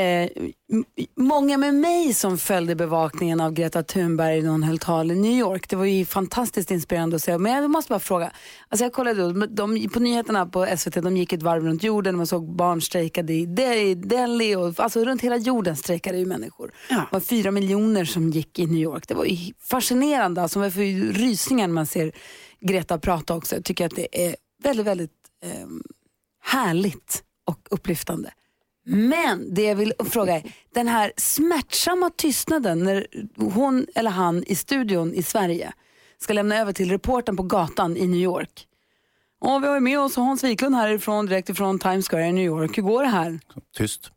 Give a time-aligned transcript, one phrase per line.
[0.00, 0.30] eh,
[1.16, 5.32] många med mig som följde bevakningen av Greta Thunberg när hon höll tal i New
[5.38, 5.68] York.
[5.68, 7.38] Det var ju fantastiskt inspirerande att se.
[7.38, 8.32] Men jag måste bara fråga.
[8.68, 12.16] Alltså jag kollade då, de, på nyheterna på SVT, de gick ett varv runt jorden.
[12.16, 16.72] Man såg barn strejkade i De- Delhi och alltså runt hela jorden strejkade ju människor.
[16.88, 19.08] Det var fyra miljoner som gick i New York.
[19.08, 19.26] Det var
[19.70, 20.42] fascinerande.
[20.42, 22.12] Alltså man får ju rysningar när man ser
[22.60, 23.54] Greta prata också.
[23.54, 25.10] Jag tycker att det är väldigt, väldigt
[25.44, 25.82] ehm,
[26.44, 28.30] härligt och upplyftande.
[28.84, 30.42] Men det jag vill fråga är,
[30.74, 35.72] den här smärtsamma tystnaden när hon eller han i studion i Sverige
[36.18, 38.66] ska lämna över till reporten på gatan i New York.
[39.40, 42.78] Och vi har med oss Hans Wiklund härifrån, direkt ifrån Times Square i New York.
[42.78, 43.40] Hur går det här?
[43.76, 44.10] Tyst.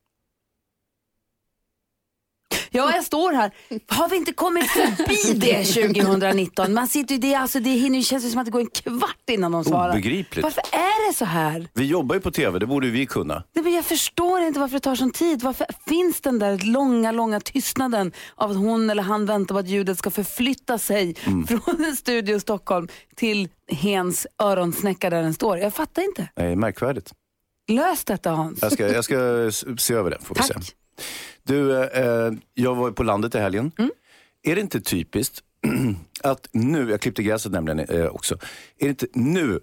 [2.72, 3.52] Ja, jag står här.
[3.88, 6.74] Har vi inte kommit förbi det 2019?
[6.74, 8.70] Man sitter ju, det, är alltså, det hinner känns ju som att det går en
[8.70, 9.90] kvart innan de svarar.
[9.90, 10.44] Obegripligt.
[10.44, 11.68] Varför är det så här?
[11.74, 13.44] Vi jobbar ju på TV, det borde vi kunna.
[13.54, 15.42] Nej, men jag förstår inte varför det tar sån tid.
[15.42, 19.68] Varför finns den där långa, långa tystnaden av att hon eller han väntar på att
[19.68, 21.16] ljudet ska förflytta sig
[21.48, 25.58] från en studio i Stockholm till Hens öronsnäcka där den står?
[25.58, 26.30] Jag fattar inte.
[26.36, 27.12] Nej, märkvärdigt.
[27.72, 28.60] Lös detta Hans.
[28.62, 30.54] Jag ska, jag ska se över det, får vi se.
[31.48, 33.72] Du, eh, jag var på landet i helgen.
[34.44, 35.44] Är det inte typiskt
[36.24, 38.36] att nu, jag klippte gräset nämligen eh, också,
[38.78, 39.60] är det inte nu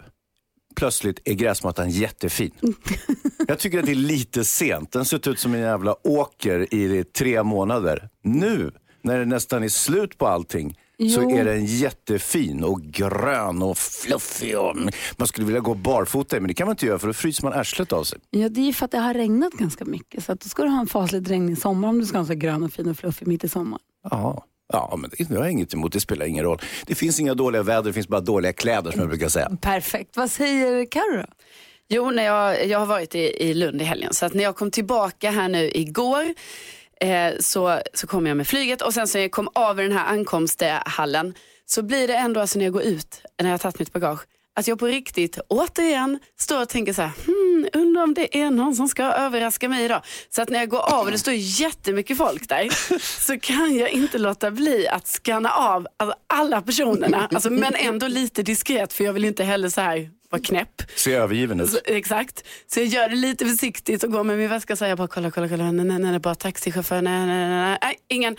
[0.77, 2.51] plötsligt är gräsmattan jättefin?
[3.49, 4.93] jag tycker att det är lite sent.
[4.93, 8.09] Den har sett ut som en jävla åker i tre månader.
[8.23, 8.71] Nu,
[9.03, 14.59] när det nästan är slut på allting, så är den jättefin och grön och fluffig.
[14.59, 14.77] Och
[15.17, 17.43] man skulle vilja gå barfota i, men det kan man inte göra för då fryser
[17.45, 18.19] man arslet av sig.
[18.31, 20.25] Ja, det är ju för att det har regnat ganska mycket.
[20.25, 22.27] Så att då ska du ha en fasligt regnig sommar om du ska ha en
[22.27, 23.83] så grön och fin och fluffig mitt i sommaren.
[24.11, 25.93] Ja, ja men det, det har jag inget emot.
[25.93, 26.59] Det spelar ingen roll.
[26.87, 29.51] Det finns inga dåliga väder, det finns bara dåliga kläder som jag brukar säga.
[29.61, 30.17] Perfekt.
[30.17, 31.27] Vad säger Carro då?
[31.89, 34.15] Jo, när jag, jag har varit i, i Lund i helgen.
[34.15, 36.35] Så att när jag kom tillbaka här nu igår
[37.01, 39.83] eh, så, så kom jag med flyget och sen så när jag kom av i
[39.83, 41.35] den här ankomsthallen.
[41.67, 44.27] Så blir det ändå, alltså när jag går ut, när jag har tagit mitt bagage,
[44.57, 48.51] att jag på riktigt återigen står och tänker så här, hmm, undrar om det är
[48.51, 50.03] någon som ska överraska mig idag.
[50.31, 52.69] Så att när jag går av och det står jättemycket folk där
[53.27, 58.09] så kan jag inte låta bli att scanna av alltså, alla personerna, alltså, men ändå
[58.09, 60.83] lite diskret för jag vill inte heller så här vara knäpp.
[60.97, 61.71] Se övergiven ut.
[61.71, 62.45] Så, exakt.
[62.67, 65.09] Så jag gör det lite försiktigt och går med min väska så här, jag bara
[65.09, 68.37] kolla, kolla, kolla, nej, nej, nej, bara taxichaufför, nej, nej, nej, nej, nej, ingen.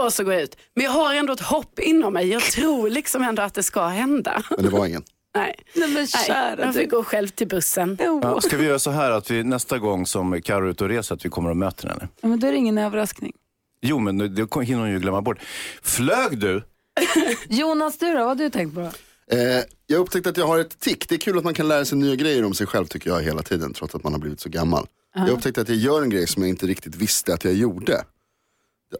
[0.00, 0.56] Och så går jag ut.
[0.74, 2.28] Men jag har ändå ett hopp inom mig.
[2.28, 4.42] Jag tror liksom ändå att det ska hända.
[4.50, 5.04] Men det var ingen.
[5.38, 6.72] Nej, Nej, men nej kära jag du.
[6.72, 7.96] fick gå själv till bussen.
[8.00, 10.90] Ja, ska vi göra så här att vi nästa gång som Carro är ute och
[10.90, 12.08] reser att vi kommer och möter henne?
[12.20, 13.32] Ja, men då är det ingen överraskning.
[13.80, 14.26] Jo, men det
[14.62, 15.38] hinner hon ju glömma bort.
[15.82, 16.62] Flög du?
[17.48, 18.14] Jonas, du då?
[18.18, 18.80] Vad har du tänkt på?
[18.80, 18.90] Då?
[19.36, 21.08] Eh, jag upptäckte att jag har ett tick.
[21.08, 23.22] Det är kul att man kan lära sig nya grejer om sig själv tycker jag
[23.22, 23.72] hela tiden.
[23.72, 24.86] Trots att man har blivit så gammal.
[25.14, 28.04] Jag upptäckte att jag gör en grej som jag inte riktigt visste att jag gjorde.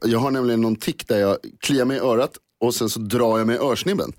[0.03, 3.39] Jag har nämligen någon tick där jag kliar mig i örat och sen så drar
[3.39, 4.13] jag mig i örsnibben.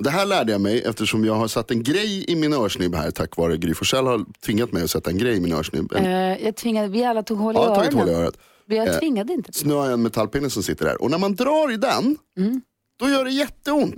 [0.00, 2.94] Och det här lärde jag mig eftersom jag har satt en grej i min örsnibb
[2.94, 5.92] här tack vare Gry Forssell har tvingat mig att sätta en grej i min örsnibb.
[5.92, 8.22] En, Eh, jag tvingade, vi alla tog hål i ja, har tagit hål i öronen.
[8.24, 8.38] örat.
[8.66, 9.52] Jag Eh, tvingade inte.
[9.52, 11.02] Så nu har jag en metallpinne som sitter där.
[11.02, 12.16] Och när man drar i den,
[13.00, 13.94] då gör det jätteont.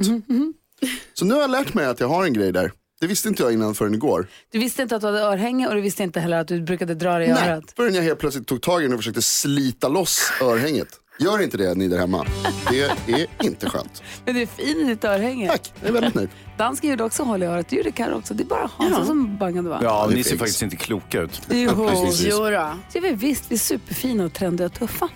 [1.15, 2.73] Så nu har jag lärt mig att jag har en grej där.
[3.01, 4.27] Det visste inte jag innan förrän igår.
[4.53, 6.95] Du visste inte att du hade örhänge och du visste inte heller att du brukade
[6.95, 7.65] dra dig i Nej, örat.
[7.77, 10.89] förrän jag helt plötsligt tog tag i den och försökte slita loss örhänget.
[11.23, 12.27] Gör inte det ni där hemma.
[12.71, 14.03] Det är inte skönt.
[14.25, 15.49] Men du är fin i ditt örhänge.
[15.49, 16.29] Tack, jag är väldigt nöjd.
[16.57, 17.69] Dansken gjorde också hål i örat.
[17.69, 18.35] Du gjorde Carro också.
[18.35, 19.81] Det är bara Hans som bangade va?
[19.83, 21.43] Ja, det ni ser faktiskt inte kloka ut.
[21.51, 21.71] Jo.
[21.71, 22.29] Upplysningsvis.
[22.31, 22.75] Jo då.
[22.93, 23.45] Det är vi visst.
[23.49, 25.09] Vi är superfina och trendiga och tuffa.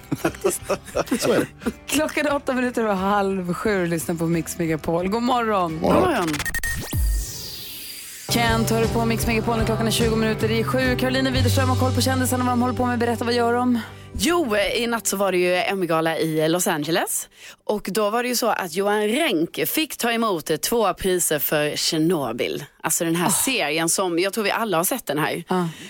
[1.20, 1.70] Så är det.
[1.86, 5.08] Klockan är åtta minuter över halv sju och lyssnar på Mix Megapol.
[5.08, 5.72] God morgon.
[5.82, 6.28] God morgon.
[8.28, 10.96] Kent hör du på Mix Megapol klockan är 20 minuter i sju.
[10.96, 12.98] Carolina Widerström har koll på kändisarna, vad de håller på med.
[12.98, 13.80] Berätta, vad gör de?
[14.18, 17.28] Jo, i natt så var det ju Emmy-gala i Los Angeles.
[17.64, 21.76] Och då var det ju så att Johan Renck fick ta emot två priser för
[21.76, 22.64] Tjernobyl.
[22.82, 25.44] Alltså den här serien som, jag tror vi alla har sett den här.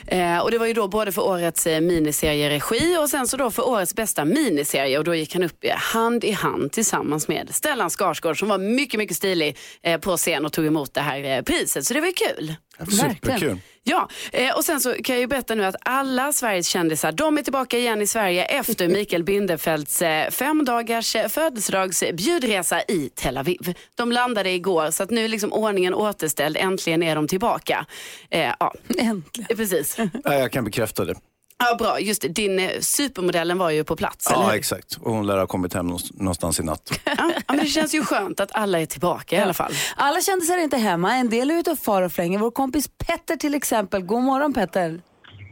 [0.07, 3.51] Eh, och det var ju då både för årets eh, miniserieregi och sen så då
[3.51, 4.99] för årets bästa miniserie.
[4.99, 8.59] Och då gick han upp eh, hand i hand tillsammans med Stellan Skarsgård som var
[8.59, 11.87] mycket, mycket stilig eh, på scen och tog emot det här eh, priset.
[11.87, 12.55] Så det var ju kul.
[12.91, 13.59] Superkul.
[13.89, 17.39] Ja, eh, och sen så kan jag ju berätta nu att alla Sveriges kändisar, de
[17.39, 23.75] är tillbaka igen i Sverige efter Mikael Bindefelds eh, femdagars eh, födelsedagsbjudresa i Tel Aviv.
[23.95, 27.87] De landade igår så att nu är liksom ordningen återställd, äntligen är de tillbaka.
[28.31, 29.57] Ja, Äntligen.
[29.57, 29.97] precis.
[30.25, 31.15] Ja, jag kan bekräfta det.
[31.59, 32.29] Ja, bra, just det.
[32.29, 34.57] Din eh, supermodellen var ju på plats, eller Ja, hur?
[34.59, 34.97] exakt.
[35.01, 36.91] Och hon lär ha kommit hem någonst- någonstans i natt.
[37.05, 39.73] Ja, ja, men det känns ju skönt att alla är tillbaka i alla fall.
[39.97, 42.39] Alla kändisar är inte hemma, en del är ute och far och flänger.
[42.39, 44.03] Vår kompis Petter till exempel.
[44.03, 45.01] God morgon Petter.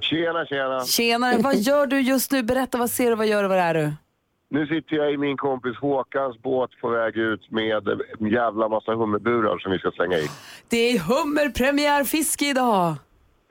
[0.00, 0.84] Tjena, tjena.
[0.84, 2.42] Tjenare, vad gör du just nu?
[2.42, 3.92] Berätta, vad ser du, vad gör du, var är du?
[4.50, 7.88] Nu sitter jag i min kompis Håkans båt på väg ut med
[8.20, 10.28] en jävla massa hummerburar som vi ska slänga i.
[10.68, 12.94] Det är hummerpremiärfiske idag.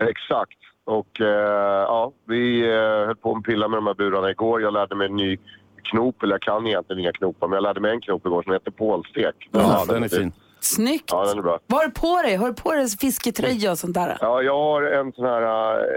[0.01, 0.57] Exakt.
[0.85, 4.62] Och eh, ja, vi eh, höll på att pilla med de här burarna igår.
[4.62, 5.38] Jag lärde mig en ny
[5.83, 8.53] knop, eller jag kan egentligen inga knopar, men jag lärde mig en knop igår som
[8.53, 9.50] heter pålstek.
[9.51, 10.31] Ja, den är fin.
[10.63, 11.10] Snyggt.
[11.12, 11.60] Ja, den är bra.
[11.68, 12.36] Vad har du på dig?
[12.36, 14.18] Har du på dig fisketröja och sånt där?
[14.21, 15.44] Ja, jag har en sån här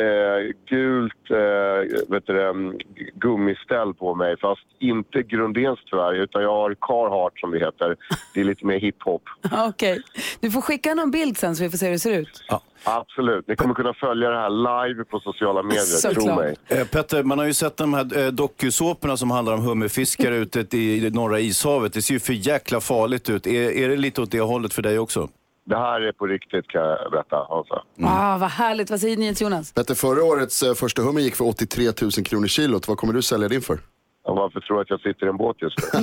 [0.02, 2.78] eh, gult eh, vet du, det, mm,
[3.14, 7.96] gummiställ på mig, fast inte Grundens tyvärr, utan jag har Carhartt som det heter.
[8.34, 9.22] Det är lite mer hiphop.
[9.68, 10.02] Okej.
[10.40, 12.42] Du får skicka någon bild sen så vi får se hur det ser ut.
[12.88, 13.48] Absolut.
[13.48, 16.38] Ni kommer kunna följa det här live på sociala medier, tro Såklart.
[16.38, 16.56] mig.
[16.68, 20.76] Eh, Petter, man har ju sett de här eh, dokusåporna som handlar om hummerfiskare ute
[20.76, 21.92] i norra ishavet.
[21.92, 23.46] Det ser ju för jäkla farligt ut.
[23.46, 25.28] Är, är det lite åt det hållet för dig också?
[25.64, 27.82] Det här är på riktigt kan jag berätta, Hansa.
[28.02, 28.90] Ah, vad härligt.
[28.90, 29.72] Vad säger ni Jonas?
[29.72, 32.88] Petter, förra årets eh, första hummer gick för 83 000 kronor kilot.
[32.88, 33.78] Vad kommer du sälja din för?
[34.24, 35.84] Ja, varför tror du att jag sitter i en båt just nu?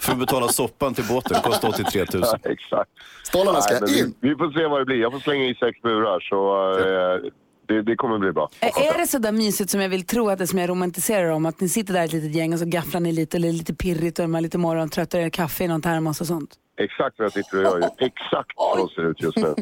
[0.00, 2.22] För att betala soppan till båten, kostar 83 000.
[2.22, 2.90] Ja, Exakt.
[3.22, 4.14] Stålarna ska Nej, in!
[4.20, 4.96] vi, vi får se vad det blir.
[5.00, 7.30] Jag får slänga i sex burar, så eh,
[7.68, 8.48] det, det kommer bli bra.
[8.60, 11.46] Är det så där mysigt som jag vill tro att det som jag romantiserar om?
[11.46, 13.52] Att ni sitter där ett litet gäng och så gafflar ni lite och det är
[13.52, 16.50] lite pirrigt och de är lite morgontrötta och gör kaffe i någon termos och sånt.
[16.78, 17.78] Exakt vad jag sitter och gör.
[17.78, 18.06] ju.
[18.06, 19.54] Exakt så ser det ut just nu.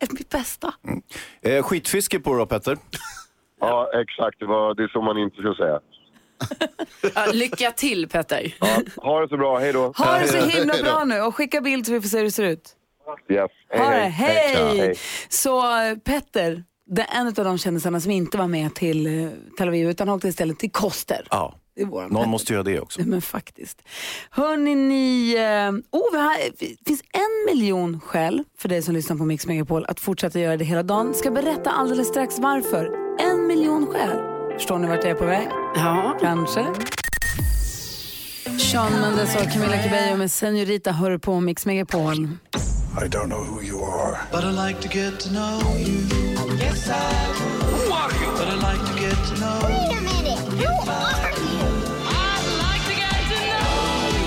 [0.10, 0.74] Mitt bästa.
[1.42, 2.78] Eh, skitfiske på då, Petter.
[3.62, 4.38] Ja, exakt.
[4.38, 5.80] Det, var, det är så man inte ska säga.
[7.14, 8.54] Ja, lycka till Petter.
[8.60, 9.58] Ja, ha det så bra.
[9.58, 9.92] Hej då.
[9.96, 12.30] Ha det så himla bra nu och skicka bild så vi får se hur det
[12.30, 12.76] ser ut.
[13.28, 13.50] Yes.
[13.76, 14.54] Ha det, hej!
[14.78, 14.94] Hej.
[15.28, 15.62] Så
[16.04, 19.28] Petter, det är en av de kändisarna som inte var med till eh,
[19.58, 21.26] Tel Aviv utan åkte istället till Koster.
[21.30, 22.30] Ja, Det är våran någon Petter.
[22.30, 23.00] måste göra det också.
[23.06, 23.82] Men faktiskt.
[24.30, 25.34] Hörni, ni...
[25.36, 29.46] Eh, oh, vi har, det finns en miljon skäl för dig som lyssnar på Mix
[29.46, 31.14] Megapol att fortsätta göra det hela dagen.
[31.14, 32.90] Ska berätta alldeles strax varför.
[33.20, 34.18] En miljon skäl.
[34.54, 35.48] Förstår ni vart jag är på väg?
[35.74, 36.18] Ja.
[36.20, 36.66] Kanske.
[38.58, 42.28] Sean Mendes och Camila Cabello med Senorita hör på Mix Megapol.
[43.02, 44.16] I don't know who you are.
[44.32, 46.29] But I like to get to know you.
[46.80, 47.62] Yes, I would.
[47.70, 48.30] Who are you?
[48.38, 50.38] But I like to get to know Wait a minute.
[50.38, 51.66] Who are you?
[52.06, 53.70] I'd like to get to know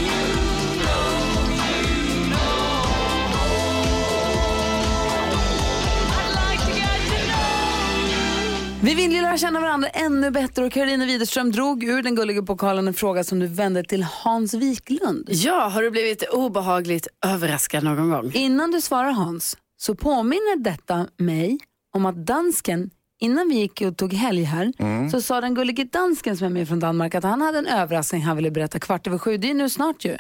[0.02, 0.20] you.
[0.84, 1.08] Know
[1.60, 2.84] you, know.
[6.18, 8.82] I'd like to get to know you.
[8.82, 12.44] Vi vill ju lära känna varandra ännu bättre och Karolina Widerström drog ur den gulliga
[12.44, 15.30] pokalen en fråga som du vände till Hans Wiklund.
[15.30, 18.32] ja, har du blivit obehagligt överraskad någon gång?
[18.34, 21.58] Innan du svarar Hans så påminner detta mig
[21.94, 24.74] om att dansken Innan vi gick och tog helg här
[25.12, 28.22] så sa den gullige dansken som är med från Danmark att han hade en överraskning
[28.22, 29.38] han ville berätta kvart över sju.
[29.38, 30.18] Det är nu snart ju.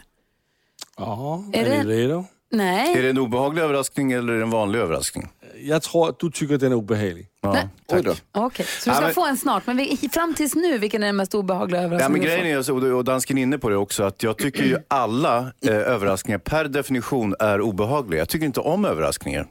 [0.97, 2.25] Ja, Är är, det- redo?
[2.51, 2.97] Nej.
[2.97, 5.27] Är det en obehaglig överraskning eller en vanlig överraskning?
[5.63, 7.27] Jag tror att du tycker den är obehaglig.
[7.41, 8.03] Ja, Nej.
[8.03, 8.13] Då.
[8.31, 9.67] Okej, så du ska Ja, men- få en snart.
[9.67, 12.57] Men vi, fram tills nu, vilken är den mest obehagliga Ja, överraskningen men du grejen
[12.57, 15.73] är, så- och dansken är inne på det också, att jag tycker ju alla eh,
[15.75, 18.19] överraskningar per definition är obehagliga.
[18.21, 19.47] Jag tycker inte om överraskningar.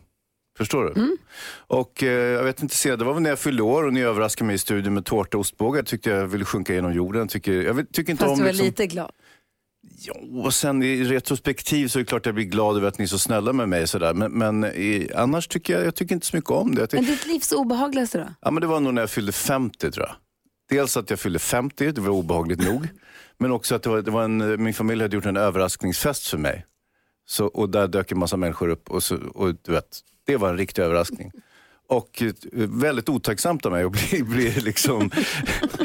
[0.62, 1.00] Förstår du?
[1.00, 1.16] Mm.
[1.66, 4.00] Och eh, jag vet inte, se, det var väl när jag fyllde år och ni
[4.00, 5.82] överraskade mig i studion med tårta och ostbågar.
[5.82, 7.28] Tyckte jag ville sjunka genom jorden.
[7.28, 9.10] Tycker, jag tycker inte Fast om du var liksom, lite glad.
[9.98, 10.14] Ja,
[10.44, 13.08] och sen i retrospektiv så är det klart jag blir glad över att ni är
[13.08, 13.88] så snälla med mig.
[13.88, 14.14] Sådär.
[14.14, 16.80] Men, men i, annars tycker jag, jag tycker inte så mycket om det.
[16.80, 18.34] Jag Men ditt livs obehagligaste då?
[18.40, 20.16] ja, men det var nog när jag fyllde 50 tror jag.
[20.70, 22.88] Dels att jag fyllde 50, det var obehagligt nog.
[23.38, 26.38] Men också att det var, det var en, min familj hade gjort en överraskningsfest för
[26.38, 26.66] mig.
[27.26, 30.48] Så, och där dök en massa människor upp och, så, och du vet, det var
[30.48, 31.32] en riktig överraskning.
[31.88, 35.10] Och eh, väldigt otacksamt av mig att bli, bli liksom,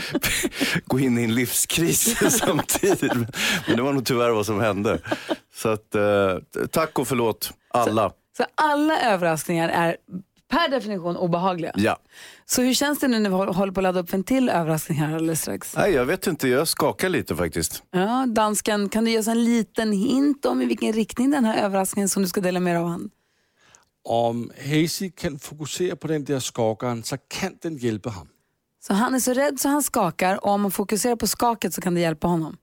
[0.86, 3.14] gå in i en livskris samtidigt.
[3.68, 5.00] Men det var nog tyvärr vad som hände.
[5.54, 6.38] Så att, eh,
[6.72, 8.12] tack och förlåt alla.
[8.38, 9.98] Så alla överraskningar är
[10.50, 11.72] per definition obehagliga.
[11.76, 11.98] Ja.
[12.46, 14.50] Så hur känns det nu när vi hå- håller på att ladda upp en till
[14.50, 15.76] överraskning här alldeles strax?
[15.76, 17.84] Nej, jag vet inte, jag skakar lite faktiskt.
[17.92, 21.64] Ja, dansken, kan du ge oss en liten hint om i vilken riktning den här
[21.64, 23.10] överraskningen som du ska dela med dig av han?
[24.04, 28.28] Om Hazy kan fokusera på den där skakaren så kan den hjälpa honom.
[28.80, 31.82] Så han är så rädd så han skakar och om man fokuserar på skaket så
[31.82, 32.58] kan det hjälpa honom.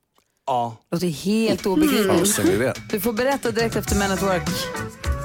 [0.46, 0.76] Ja.
[0.90, 2.36] Det låter helt obegripligt.
[2.36, 2.74] det?
[2.90, 4.48] Du får berätta direkt efter Men at Work.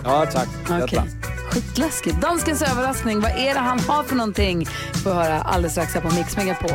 [0.04, 0.48] Ja, tack.
[0.70, 1.04] Hjärta.
[1.52, 2.22] Skitläskigt.
[2.22, 4.66] Danskens överraskning, vad är det han har för någonting?
[5.04, 6.72] Får höra alldeles strax här på Mix Megapol.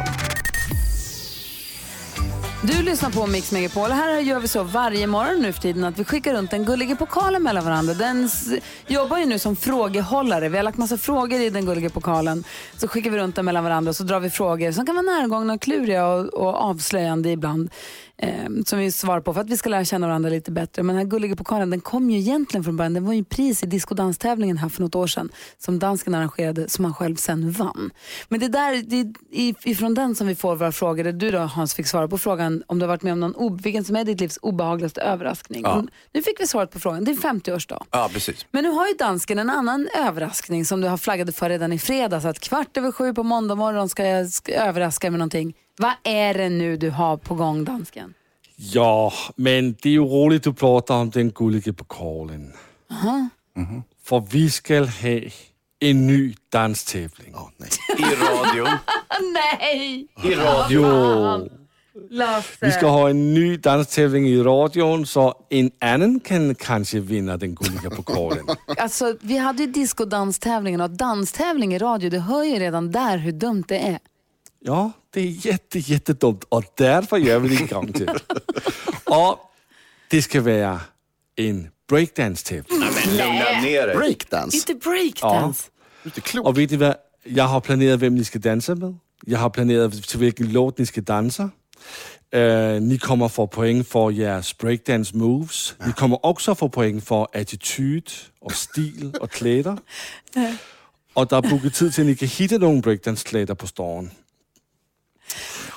[2.67, 5.85] Du lyssnar på Mix Megapol och här gör vi så varje morgon nu för tiden
[5.85, 7.95] att vi skickar runt den gulliga pokalen mellan varandra.
[7.95, 8.31] Den
[8.87, 10.49] jobbar ju nu som frågehållare.
[10.49, 12.45] Vi har lagt massa frågor i den gulliga pokalen.
[12.77, 15.03] Så skickar vi runt den mellan varandra och så drar vi frågor som kan vara
[15.03, 17.71] närgångna och kluriga och, och avslöjande ibland.
[18.17, 20.83] Eh, som vi svarar på för att vi ska lära känna varandra lite bättre.
[20.83, 22.95] Men den här gulliga pokalen den kom ju egentligen från början.
[22.95, 25.29] Den var ju pris i discodanstävlingen här för något år sedan
[25.59, 27.91] som dansken arrangerade som han själv sen vann.
[28.29, 31.05] Men det är där, det är ifrån den som vi får våra frågor.
[31.05, 33.57] Där du då Hans fick svara på frågan om du har varit med om någon,
[33.57, 35.63] vilken som är ditt livs obehagligaste överraskning.
[35.63, 35.85] Ja.
[36.13, 37.05] Nu fick vi svaret på frågan.
[37.05, 37.83] Det är 50-årsdag.
[37.91, 38.47] Ja, precis.
[38.51, 41.79] Men nu har ju dansken en annan överraskning som du har flaggat för redan i
[41.79, 42.25] fredags.
[42.25, 45.55] Att kvart över sju på måndag morgon ska jag ska jag överraska med någonting.
[45.79, 48.15] Vad är det nu du har på gång dansken?
[48.57, 52.53] Ja, men det är ju roligt du pratar om den gulliga pokalen.
[52.91, 53.29] Aha.
[54.05, 55.21] För vi ska ha
[55.81, 57.35] en ny danstävling.
[57.99, 58.69] I radion.
[59.35, 60.07] Nej!
[60.25, 60.81] I radio.
[60.81, 61.49] Jo.
[62.11, 62.67] Lasse.
[62.67, 67.55] Vi ska ha en ny danstävling i radion så en annan kan kanske vinna den
[67.55, 68.47] gulliga pokalen.
[68.79, 73.33] Alltså, vi hade ju discodanstävlingen och danstävling i radio, du hör ju redan där hur
[73.33, 73.99] dumt det är.
[74.67, 78.11] Ja, det är jätte, jättedumt och därför gör vi det en gång till.
[79.05, 79.39] Och
[80.11, 80.81] det ska vara
[81.37, 82.79] en breakdance-tävling.
[83.07, 83.97] Lugna ner dig.
[83.97, 84.57] Breakdance?
[84.57, 85.71] Inte breakdance.
[86.05, 86.49] Inte klokt.
[86.49, 86.95] Och vet ni vad?
[87.25, 88.99] Jag har planerat vem ni ska dansa med.
[89.27, 91.51] Jag har planerat till vilken låt ni ska dansa.
[92.31, 95.75] Eh, ni kommer få poäng för jeres breakdance moves.
[95.87, 99.77] Ni kommer också få poäng för attityd och stil och kläder.
[101.15, 104.11] Och der er booket tid til, at I kan hitte nogle breakdance-klæder på storen.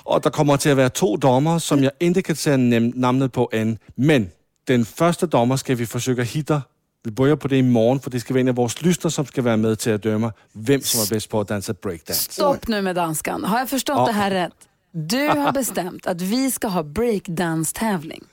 [0.07, 2.35] Og der kommer til at være to dommer, som jeg ikke kan
[2.73, 3.77] nem- navnet på end.
[3.95, 4.31] Men
[4.67, 6.61] den første dommer skal vi forsøge at hitte.
[7.05, 9.25] Vi börjar på det i morgen, for det skal være en af vores lyster, som
[9.25, 12.31] skal være med til at dømme, hvem som er bedst på at danse breakdance.
[12.31, 13.43] Stopp nu med danskan.
[13.43, 14.05] Har jag förstått Ja.
[14.05, 14.53] det här rätt?
[14.91, 18.23] Du har bestämt att vi ska ha breakdance-tävling.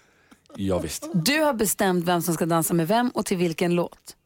[0.56, 1.08] Ja, visst.
[1.14, 4.16] Du har bestämt vem som ska dansa med vem och till vilken låt.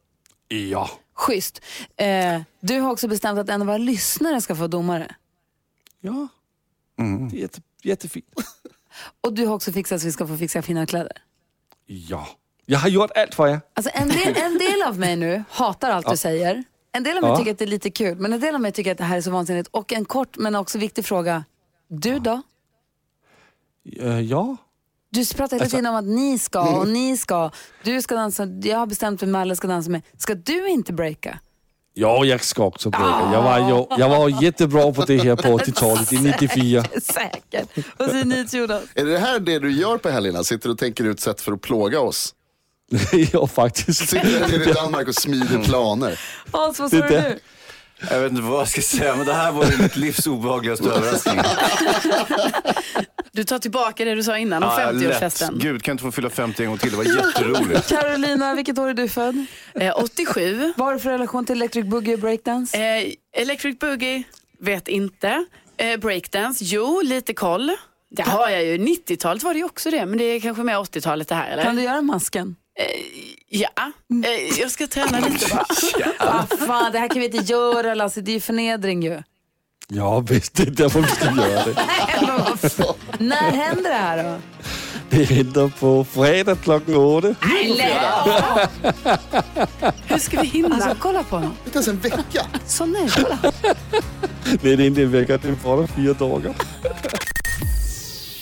[0.47, 0.89] Ja.
[1.15, 1.61] Schysst.
[1.97, 5.15] Eh, du har också bestämt att en av våra lyssnare ska få domare.
[6.01, 6.27] Ja.
[7.29, 8.25] Det er jätte, jättefint.
[9.23, 11.11] Och du har också fixat så vi ska få fixa fina kläder.
[11.85, 12.27] Ja.
[12.65, 13.61] Jeg har gjort alt for jer.
[13.73, 16.63] Alltså en, del, en del av mig nu hatar allt du säger.
[16.91, 17.37] En del av mig Ja.
[17.37, 19.17] tycker att det är lite kul, men en del av mig tycker att det här
[19.17, 19.67] är så vansinnigt.
[19.71, 21.45] Och en kort men också viktig fråga.
[21.87, 22.41] Du då?
[23.99, 24.57] Øh, ja.
[25.11, 27.51] Du pratar hela Alltså- tiden om att ni ska och ni ska.
[27.83, 30.01] Du ska dansa, jag har bestämt vem Malle ska dansa med.
[30.17, 31.39] Ska du inte breaka?
[31.99, 33.31] Jo, jeg skal også breaka.
[33.33, 36.83] Jeg var jo jeg var jo jättebra på det her på 80-talet, i 94.
[37.01, 37.69] Säkert.
[37.97, 38.83] Vad säger ni till Jonas?
[38.95, 40.43] Är det här det du gör på helgerna?
[40.43, 42.33] Sitter och tänker ut sätt för att plåga oss?
[43.33, 44.09] jo, faktisk.
[44.09, 46.19] Sitter nere i Danmark och smider planer?
[46.51, 47.39] Hans, vad sa du nu?
[48.09, 51.39] Jag vet inte vad jag ska säga, men det här var mitt livs obehagligaste överraskning.
[53.31, 55.21] Du tar tillbaka det du sa innan om Ja, lätt.
[55.21, 55.59] 50-årsfesten.
[55.59, 56.91] Gud, kan jag inte få fylla 50 en gång till?
[56.91, 57.89] Det var jätteroligt.
[57.89, 59.45] Carolina, vilket år är du född?
[59.75, 60.73] Eh, 87.
[60.77, 62.77] Vad har du för relation till Electric Boogie och breakdance?
[62.77, 64.23] Eh, Electric Boogie,
[64.59, 65.45] vet inte.
[65.77, 67.71] Eh, breakdance, jo, lite koll.
[68.11, 68.77] Det har jag ju.
[68.77, 71.63] 90-talet var det ju också det, men det är kanske mer 80-talet det här, eller?
[71.63, 72.55] Kan du göra masken?
[73.49, 73.91] Ja,
[74.25, 75.65] eh, jag ska träna lite bara.
[76.49, 79.23] Vad fan, det här kan vi inte göra Lasse, det är ju förnedring ju.
[79.87, 80.53] Ja, visst.
[80.53, 81.75] Det er derfor, vi skal gøre det.
[83.23, 84.37] När händer det här då?
[85.09, 87.35] Det hænder på fredag klokken 8.
[90.07, 90.75] Hur ska vi hinna?
[90.75, 91.53] Alltså kolla på honom.
[91.65, 92.45] Inte ens en vecka.
[92.65, 93.37] Så nu, kolla.
[93.41, 95.37] Nej, det er ikke en vecka.
[95.37, 96.53] Det er bara fire dagar.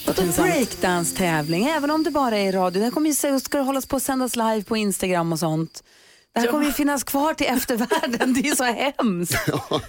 [0.07, 1.65] Vadå breakdance-tävling?
[1.67, 2.79] Även om det bara är i radio.
[2.79, 5.83] Det här kommer ju, ska hållas på och sändas live på Instagram och sånt.
[6.33, 8.33] Det här kommer ju finnas kvar till eftervärlden.
[8.33, 9.35] Det är så hemskt.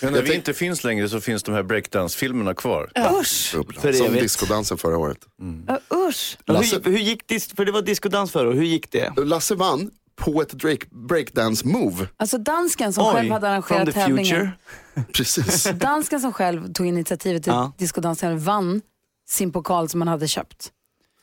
[0.00, 2.90] Ja, när vi inte finns längre så finns de här breakdance-filmerna kvar.
[3.20, 3.54] Usch!
[3.80, 4.22] För Som evigt.
[4.22, 5.18] discodansen förra året.
[5.66, 6.38] Ja, usch!
[6.46, 9.12] Lasse- Hur, hur gick dis- för det var discodans förra hur gick det?
[9.24, 10.52] Lasse vann på ett
[11.08, 12.08] breakdance-move.
[12.16, 14.48] Alltså dansken som själv hade arrangerat tävlingen.
[15.12, 15.64] Precis.
[15.74, 17.72] Dansken som själv tog initiativet till Ja.
[17.78, 18.80] discodansen vann
[19.28, 20.72] sin pokal som han hade köpt.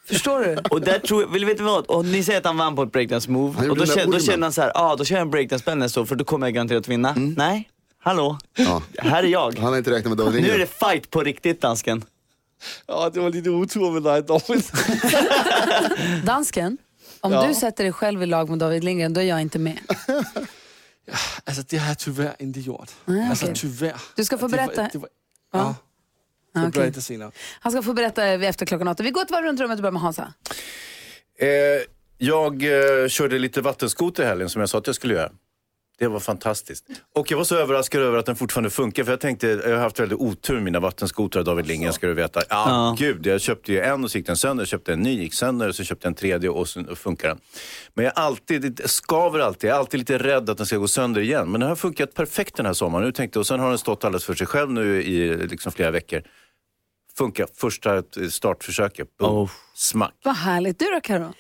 [0.08, 0.58] Förstår du?
[0.70, 1.86] Och där tror jag, vill du veta vad?
[1.86, 3.70] Och ni säger att han vann på ett breakdance move.
[3.70, 5.78] Och då, känner, då känner han så här, ja ah, då kör jag en breakdance-spel
[5.78, 7.14] nästa år för då kommer jag garanterat vinna.
[7.18, 7.70] Nej,
[8.04, 8.82] hallå, Ja.
[8.98, 9.60] här är jag.
[9.60, 12.04] Han har inte räknat med David Nu är det fight på riktigt dansken.
[12.88, 14.64] Ja, det var lite otur med dig David.
[16.26, 16.78] Dansken,
[17.22, 17.48] om Ja.
[17.48, 19.78] du sätter dig själv i lag med David Lindgren, då är jag inte med.
[21.44, 22.92] alltså det har jag tyvärr inte gjort.
[23.06, 23.56] Nej, Alltså okej.
[23.56, 23.96] tyvärr.
[24.16, 24.90] Du ska få Det var- berätta.
[24.94, 25.10] det var-
[25.54, 25.60] Ja.
[25.60, 25.76] Ja.
[26.54, 27.32] Jag berättar senare.
[27.60, 29.04] Han ska få berätta efter klockan åtta.
[29.04, 30.34] Vi går ett varv runt rummet och börjar med Hansa.
[31.40, 31.48] Eh,
[32.18, 35.32] jag eh, körde lite vattenskoter i helgen som jag sa att jag skulle göra.
[36.00, 36.86] Det var fantastiskt.
[37.16, 39.04] Och jag var så överraskad över att den fortfarande funkar.
[39.04, 42.14] För jag tänkte, jag har haft väldigt otur med mina vattenskotrar, David Lindgren ska du
[42.14, 42.40] veta.
[42.50, 42.96] Ja, Ja.
[43.00, 43.26] gud.
[43.26, 44.62] Jag köpte ju en och så gick den sönder.
[44.62, 45.72] Jag köpte en ny, gick sönder.
[45.72, 47.38] Så köpte jag en tredje och så funkar den.
[47.94, 49.70] Men jag alltid, det skaver alltid.
[49.70, 51.52] Jag är alltid lite rädd att den ska gå sönder igen.
[51.52, 53.06] Men den har funkat perfekt den här sommaren.
[53.06, 55.72] Nu tänkte, jag- och sen har den stått alldeles för sig själv nu i liksom
[55.72, 56.24] flera veckor.
[57.18, 59.18] Funkar första startförsöket.
[59.18, 59.38] Boom.
[59.38, 59.50] Oh.
[59.76, 60.14] Smack.
[60.24, 60.80] Vad härligt.
[60.80, 61.34] Du då Karo?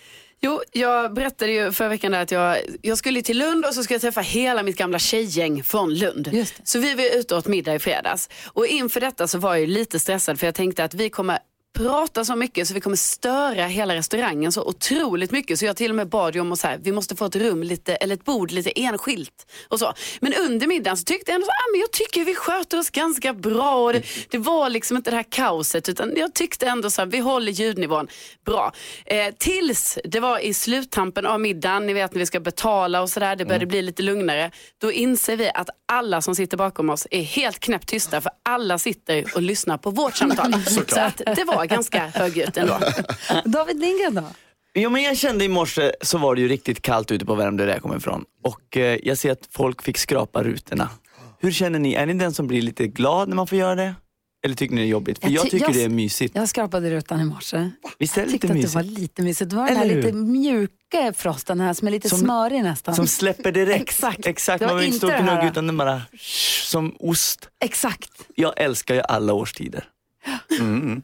[0.45, 3.83] Jo, jag berättade ju förra veckan där att jag, jag skulle till Lund och så
[3.83, 6.29] skulle jag träffa hela mitt gamla tjejgäng från Lund.
[6.33, 6.67] Just det.
[6.67, 8.29] Så vi var ute och åt middag i fredags.
[8.45, 11.39] Och inför detta så var jag ju lite stressad för jag tänkte att vi kommer
[11.73, 15.59] prata så mycket så vi kommer störa hela restaurangen så otroligt mycket.
[15.59, 17.35] Så jag till och med bad ju om att så här, vi måste få ett
[17.35, 19.51] rum lite, eller ett bord lite enskilt.
[19.67, 19.93] Och så.
[20.19, 22.89] Men under middagen så tyckte jag ändå så, ah, men jag tycker vi sköter oss
[22.89, 23.75] ganska bra.
[23.75, 27.07] Och det, det var liksom inte det här kaoset utan jag tyckte ändå så här,
[27.07, 28.07] vi håller ljudnivån
[28.45, 28.71] bra.
[29.05, 33.09] Eh, tills det var i sluttampen av middagen, ni vet när vi ska betala och
[33.09, 34.51] sådär, det började bli lite lugnare.
[34.81, 39.25] Då inser vi att alla som sitter bakom oss är helt knäpptysta för alla sitter
[39.35, 40.53] och lyssnar på vårt samtal.
[40.87, 42.79] så att det var ganska högljutt ändå.
[43.45, 44.23] David Lindgren då?
[44.73, 47.65] Ja, men jag kände i morse så var det ju riktigt kallt ute på Värmdö
[47.65, 48.25] där jag kommer ifrån.
[48.43, 50.89] Och eh, jag ser att folk fick skrapa rutorna.
[51.39, 51.93] Hur känner ni?
[51.93, 53.95] Är ni den som blir lite glad när man får göra det?
[54.45, 55.19] Eller tycker ni det är jobbigt?
[55.19, 56.35] För Jag jag, ty- tycker jag- det är mysigt.
[56.35, 57.69] Jag skrapade rutan i morse.
[57.99, 58.95] Visst är det Jag tyckte lite att det mysigt?
[58.95, 59.49] var lite mysigt.
[59.49, 60.01] Det var den här Eller hur?
[60.03, 62.95] lite mjuka frosten här som är lite Som- smörig nästan.
[62.95, 63.81] Som släpper direkt.
[63.89, 64.25] Exakt.
[64.25, 64.59] Exakt.
[64.59, 66.01] Det var Man vill inte stå och gnugga utan den bara
[66.63, 67.49] som ost.
[67.63, 68.11] Exakt.
[68.35, 69.85] Jag älskar ju alla årstider.
[70.59, 71.01] Mm.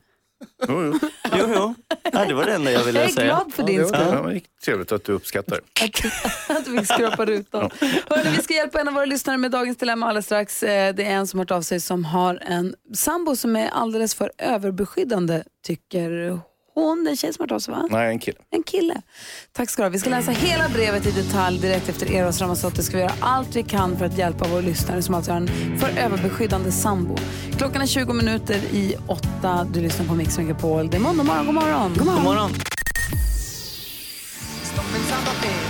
[0.68, 1.00] Jo, jo.
[1.38, 1.76] Jo, jo.
[2.14, 3.26] Ja, det var det enda jag ville Jag är säga.
[3.26, 4.00] glad för din Ja, skull.
[4.00, 5.60] det var trevligt att du uppskattar.
[6.50, 7.70] att du fick skrapa rutan.
[8.10, 10.64] Hörrni, vi ska hjälpa en av våra lyssnare med dagens dilemma alldeles strax.
[10.64, 13.70] Eh, Det är en som har hört av sig som har en sambo som är
[13.70, 16.40] alldeles för överbeskyddande, tycker
[16.74, 17.04] hon.
[17.04, 17.88] Det är en tjej som har hört av sig va?
[17.90, 18.38] Nej, en kille.
[18.52, 19.02] En kille.
[19.54, 19.90] Tack ska du ha.
[19.90, 22.84] Vi ska läsa hela brevet i detalj direkt efter Eros Ramazzotti.
[22.84, 25.48] Ska vi göra allt vi kan för att hjälpa vår lyssnare som alltså har en
[25.80, 27.18] för överbeskyddande sambo.
[27.58, 29.68] Klockan är 20 minuter i åtta.
[29.74, 30.90] Du lyssnar på Mix Megapol.
[30.90, 31.46] Det är måndag morgon.
[31.46, 31.94] God morgon.
[31.98, 32.52] God God morgon.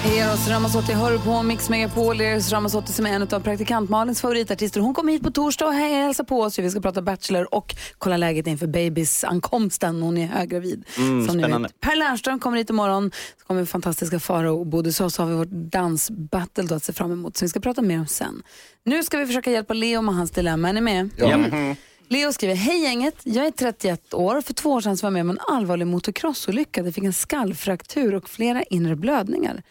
[0.05, 2.21] Eros Ramazzotti hör på Mix Megapol.
[2.21, 4.79] Eros Ramazzotti som är en av praktikant Malins favoritartister.
[4.81, 6.59] Hon kommer hit på torsdag och hej, hälsar på oss.
[6.59, 10.01] Vi ska prata Bachelor och kolla läget inför babys ankomsten.
[10.01, 10.85] Hon är höggravid.
[10.97, 11.67] Mm, som ni spännande.
[11.67, 11.79] vet.
[11.79, 13.11] Per Lernström kommer hit imorgon.
[13.39, 14.93] Så kommer fantastiska Farao och Bodil.
[14.93, 17.37] Så har vi vårt dansbattle då att se fram emot.
[17.37, 18.43] Så vi ska prata mer om sen.
[18.85, 20.69] Nu ska vi försöka hjälpa Leo med hans dilemma.
[20.69, 21.09] Är ni med?
[21.17, 21.37] Ja.
[22.11, 24.41] Leo skriver, hej gänget, jag är 31 år.
[24.41, 26.81] För två år sedan så var jag med om en allvarlig motocrossolycka.
[26.81, 29.63] Jag fick en skallfraktur och flera inre blödningar.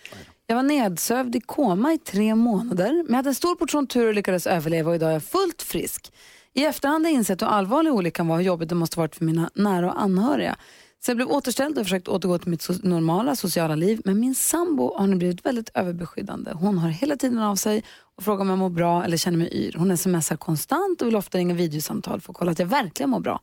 [0.47, 4.07] Jag var nedsövd i koma i tre månader, men jag hade en stor portion tur
[4.07, 6.13] och lyckades överleva och idag är jag fullt frisk.
[6.55, 9.17] I efterhand har jag insett hur allvarlig olyckan var och hur jobbigt det måste varit
[9.17, 10.57] för mina nära och anhöriga.
[11.05, 14.35] Så jag blev återställd och försökt återgå till mitt so- normala sociala liv, men min
[14.35, 16.51] sambo har nu blivit väldigt överbeskyddande.
[16.55, 17.85] Hon har hela tiden av sig
[18.17, 19.75] och frågar om jag mår bra eller känner mig yr.
[19.79, 23.21] Hon smsar konstant och vill ofta ringa videosamtal för att kolla att jag verkligen mår
[23.21, 23.41] bra.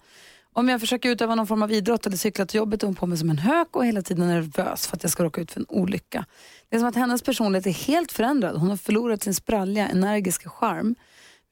[0.54, 3.08] Om jag försöker utöva någon form av idrott eller cykla till jobbet är hon på
[3.08, 5.60] mig som en hök och hela tiden nervös för att jag ska råka ut för
[5.60, 6.26] en olycka.
[6.70, 8.56] Det är som att hennes personlighet är helt förändrad.
[8.58, 10.96] Hon har förlorat sin spralliga, energiska charm.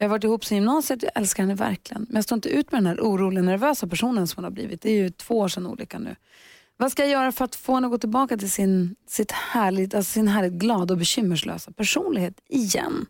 [0.04, 2.06] Vi har varit ihop sedan gymnasiet, jag älskar henne verkligen.
[2.10, 4.82] Men jag står inte ut med den här oroliga, nervösa personen som hon har blivit.
[4.82, 6.16] Det är ju två år sedan olyckan nu.
[6.78, 9.94] Vad ska jag göra för att få henne att gå tillbaka till sin, sitt härligt,
[9.94, 13.06] alltså sin härligt glada och bekymmerslösa personlighet igen?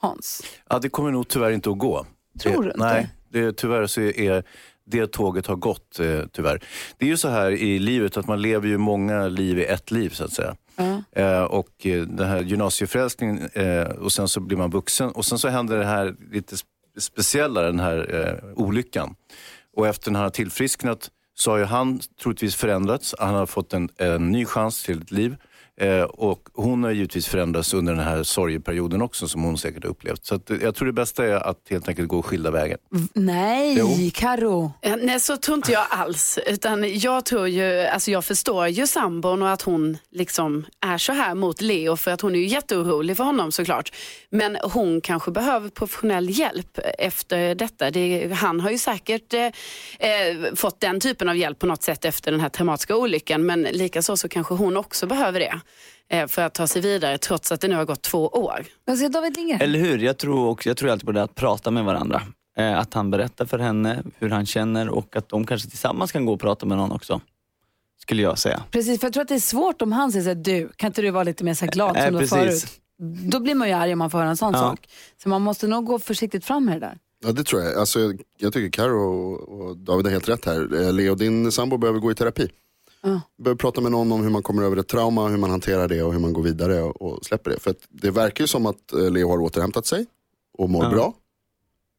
[0.00, 0.42] Hans?
[0.70, 2.06] Ja, det kommer nog tyvärr inte att gå.
[2.40, 2.84] Tror du inte?
[2.84, 4.44] Nej, det, tyvärr så är
[4.86, 6.64] det tåget har gått, eh, tyvärr.
[6.98, 9.90] Det är ju så här i livet att man lever ju många liv i ett
[9.90, 10.56] liv så att säga.
[10.76, 11.02] Ja.
[11.12, 15.38] Eh, och eh, den här gymnasieförälskningen eh, och sen så blir man vuxen och sen
[15.38, 16.56] så händer det här lite
[16.98, 19.14] speciella, den här olyckan.
[19.76, 23.14] Och efter när han har tillfrisknat så har ju han troligtvis förändrats.
[23.18, 25.36] Han har fått en, en ny chans till ett liv.
[25.80, 29.90] Eh, och hon har givetvis förändrats under den här sorgeperioden också som hon säkert har
[29.90, 30.26] upplevt.
[30.26, 32.78] Så att, eh, jag tror det bästa är att helt enkelt gå skilda vägen.
[33.14, 34.10] Nej, Jo.
[34.14, 34.72] Karo.
[34.98, 36.38] Nej, så tror inte jag alls.
[36.46, 41.12] Utan jag tror ju, alltså jag förstår ju sambon och att hon liksom är så
[41.12, 43.92] här mot Leo för att hon är ju jätteorolig för honom såklart.
[44.30, 47.90] Men hon kanske behöver professionell hjälp efter detta.
[47.90, 49.44] Det, han har ju säkert eh,
[49.98, 53.46] eh, fått den typen av hjälp på något sätt efter den här traumatiska olyckan.
[53.46, 55.60] Men likaså så kanske hon också behöver det
[56.28, 58.64] för att ta sig vidare trots att det nu har gått två år.
[58.84, 59.60] Vad säger David Lindgren?
[59.60, 59.98] Eller hur?
[59.98, 62.22] Jag tror, också, jag tror alltid på det att prata med varandra.
[62.56, 66.26] Eh, att han berättar för henne hur han känner och att de kanske tillsammans kan
[66.26, 67.20] gå och prata med någon också.
[68.00, 68.62] Skulle jag säga.
[68.70, 70.86] Precis, för jag tror att det är svårt om han säger så här, du, kan
[70.86, 72.64] inte du vara lite mer så glad Eh, som du var precis.
[72.64, 72.80] förut?
[73.32, 74.58] Då blir man ju arg om man får höra en sån Ja.
[74.58, 74.88] sak.
[75.22, 76.98] Så man måste nog gå försiktigt fram med det där.
[77.24, 77.78] Ja det tror jag.
[77.78, 80.82] Alltså, jag, jag tycker Karo och, och David har helt rätt här.
[80.82, 82.48] Eh, Leo, din sambo behöver gå i terapi.
[83.04, 83.20] Ja.
[83.38, 86.02] Behöver prata med någon om hur man kommer över ett trauma, hur man hanterar det
[86.02, 87.58] och hur man går vidare och, släpper det.
[87.60, 90.06] För att det verkar ju som att eh, Leo har återhämtat sig
[90.58, 90.90] och mår Ja.
[90.90, 91.12] bra.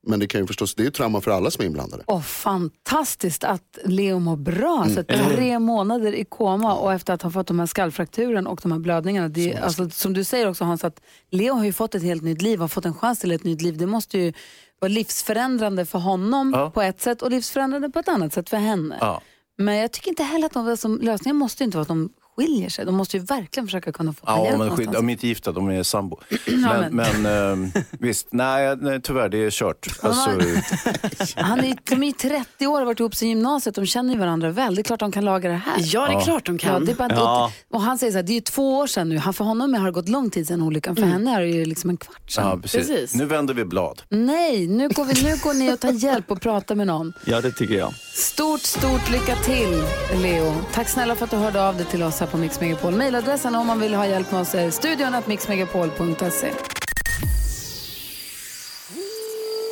[0.07, 2.03] Men det kan ju förstås, det är ju trauma för alla som är inblandade.
[2.07, 4.83] Åh, fantastiskt att Leo mår bra.
[4.83, 4.95] Mm.
[4.95, 8.71] Så tre månader i koma och efter att ha fått de här skallfrakturen och de
[8.71, 9.27] här blödningarna.
[9.29, 12.23] Det, är- alltså, som du säger också Hans, att Leo har ju fått ett helt
[12.23, 13.77] nytt liv, har fått en chans till ett nytt liv.
[13.77, 14.33] Det måste ju
[14.79, 16.69] vara livsförändrande för honom Ja.
[16.69, 18.97] på ett sätt och livsförändrande på ett annat sätt för henne.
[18.99, 19.21] Ja.
[19.57, 22.69] Men jag tycker inte heller att de, alltså, lösningen måste inte vara att de skiljer
[22.69, 22.85] sig.
[22.85, 24.97] De måste ju verkligen försöka kunna få Ja, hjälp men skit, någonstans.
[24.97, 26.19] de är inte gifta, de är sambo.
[26.45, 29.87] Ja, Men, men ehm, visst, nej, nej tyvärr det är kört.
[30.03, 30.29] Alltså,
[31.35, 33.75] Han är, de är ju 30 år och har varit ihop sen gymnasiet.
[33.75, 34.75] De känner ju varandra väl.
[34.75, 35.73] Det är klart de kan laga det här.
[35.83, 36.85] Ja, det är klart de Ja, kan.
[36.85, 37.51] det är bara, Ja.
[37.73, 39.17] och han säger så här, det är ju två år sedan nu.
[39.17, 40.95] Han, för honom har det gått lång tid sedan olyckan.
[40.95, 42.47] För henne är det ju liksom en kvart sedan.
[42.47, 42.87] ja, precis.
[42.87, 43.15] Precis.
[43.15, 44.01] Nu vänder vi blad.
[44.09, 47.13] Nej, nu går, vi, nu går ni och tar hjälp och pratar med någon.
[47.25, 47.93] Ja, det tycker jag.
[48.13, 49.83] Stort, stort lycka till,
[50.21, 50.53] Leo.
[50.73, 52.95] Tack snälla för att du hörde av dig till oss här på Mix Megapol.
[52.95, 56.51] Mailadressen om man vill ha hjälp med oss är studion mixmegapol.se.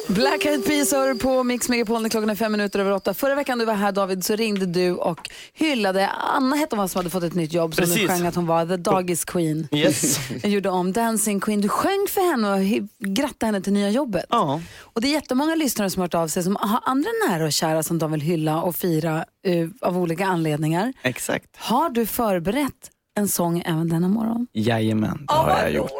[0.07, 3.13] Black Eyed Peas hör på Mix Megapol när klockan är fem minuter över åtta.
[3.13, 6.99] Förra veckan du var här David så ringde du och hyllade Anna hette hon som
[6.99, 8.09] hade fått ett nytt jobb som du Precis.
[8.09, 9.67] sjöng att hon var the doggies queen.
[9.71, 10.19] Yes.
[10.41, 11.61] Jag gjorde om Dancing Queen.
[11.61, 14.25] Du sjöng för henne och grattade henne till nya jobbet.
[14.29, 14.61] Ja.
[14.79, 17.53] Och det är jättemånga lyssnare som har hört av sig som har andra nära och
[17.53, 20.93] kära som de vill hylla och fira eh, av olika anledningar.
[21.01, 21.45] Exakt.
[21.55, 24.47] Har du förberett en sång även denna morgon?
[24.53, 25.91] Jajamän, det har jag gjort.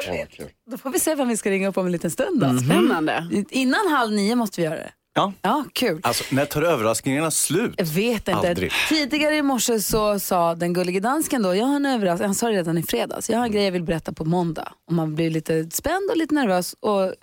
[0.72, 2.42] Då får vi se vem vi ska ringa upp om en liten stund.
[2.42, 2.58] Då.
[2.60, 3.28] Spännande.
[3.50, 4.92] Innan halv nio måste vi göra det.
[5.16, 5.34] Ja.
[5.42, 6.00] Ja, kul.
[6.04, 7.74] Alltså, när tar överraskningarna slut?
[7.78, 8.50] Jag vet inte.
[8.50, 8.72] Aldrig.
[8.90, 12.48] Tidigare i morse så sa den gullige dansken då, jag har en överraskning, han sa
[12.48, 14.74] det redan i fredags, jag har en grej jag vill berätta på måndag.
[14.88, 17.14] Och man blir lite spänd och lite nervös och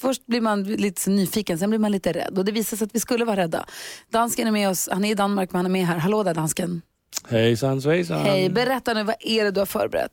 [0.00, 2.38] först blir man lite nyfiken, sen blir man lite rädd.
[2.38, 3.66] Och det visar sig att vi skulle vara rädda.
[4.10, 5.98] Dansken är med oss, han är i Danmark men han är med här.
[5.98, 6.82] Hallå där dansken.
[7.28, 8.20] Hejsan svejsan.
[8.20, 10.12] Hej, berätta nu, vad är det du har förberett?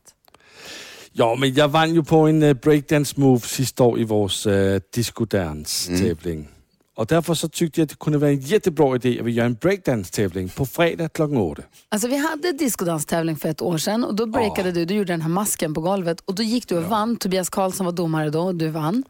[1.12, 4.82] Ja, men jag vann ju på en uh, breakdance move sista år i vår uh,
[4.94, 6.48] discodance-tävling.
[6.96, 9.46] Och därför så tyckte jag att det kunde vara en jättebra idé att vi gör
[9.46, 11.62] en breakdance-tävling på fredag klockan åtta.
[11.90, 15.22] Alltså vi hade discodanstävling för ett år sedan och då breakade du, du gjorde den
[15.22, 17.18] här masken på golvet och då gick du och vann.
[17.18, 19.04] Tobias Karlsson var domare då och du vann.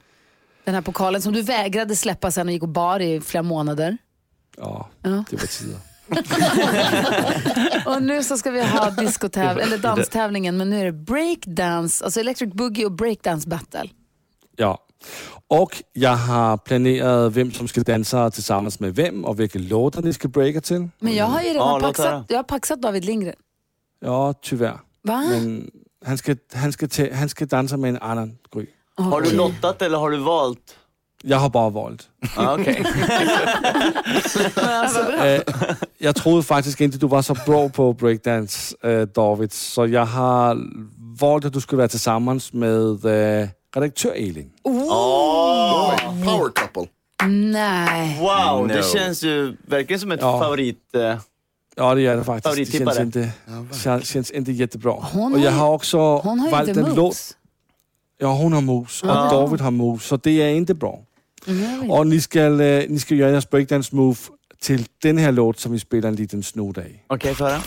[0.64, 3.98] Den här pokalen som du vägrade släppa sen och gick och bar i flera månader.
[4.58, 5.24] Ja, Ja.
[5.30, 5.78] det var tider.
[7.86, 12.20] Och nu så ska vi ha discotäv- eller danstävlingen men nu är det breakdance, alltså
[12.20, 13.90] electric boogie och breakdance battle.
[14.56, 14.82] Ja.
[15.48, 20.14] Och jag har planerat vem som ska dansa tillsammans med vem och vilka låtar ni
[20.14, 20.90] ska breaka till.
[21.00, 23.36] Men jag har ju redan Ja, paxat, jag har paxat David Lindgren.
[24.00, 24.80] Ja, tyvärr.
[25.02, 25.24] Va?
[25.30, 25.72] Men
[26.06, 28.66] han ska, han ska, han ska dansa med en annan Gry.
[28.96, 30.76] Har du lottat eller har du valt?
[31.28, 32.08] Jag har bara valt.
[32.36, 32.86] Ah, Okej.
[35.24, 35.42] Eh,
[35.98, 39.52] jag trodde faktiskt inte du var så bra på breakdance, eh, David.
[39.52, 40.58] Så jag har
[41.20, 44.50] valt att du ska vara tillsammans med eh, redaktör Elin.
[46.26, 46.88] Power couple.
[47.28, 48.18] Nej.
[48.20, 48.74] Wow, No.
[48.74, 50.40] det känns ju verkligen som ett Ja.
[50.40, 50.96] favorit...
[50.96, 51.18] eh,
[51.78, 52.56] Ja, det är det faktiskt.
[52.72, 53.30] Det känns inte,
[53.84, 54.94] känns, känns inte jättebra.
[55.14, 57.18] Hon och jag har också Hon har valt inte en låt.
[58.18, 59.30] Ja, hon har moves och Ja.
[59.32, 61.00] David har moves, så det är inte bra.
[61.48, 61.92] Mm.
[61.92, 64.18] Och ni ska, eh, ni ska göra jeres breakdance move
[64.62, 66.84] till den här låt som vi spelar en liten snutt av.
[67.08, 67.64] Okej, får jag höra?